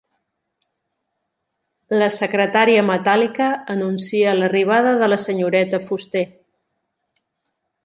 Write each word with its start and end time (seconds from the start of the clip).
La 2.03 2.07
secretària 2.15 2.85
metàl·lica 2.87 3.51
anuncia 3.75 4.33
l'arribada 4.41 4.95
de 5.05 5.11
la 5.15 5.21
senyoreta 5.27 5.83
Fuster. 5.91 6.27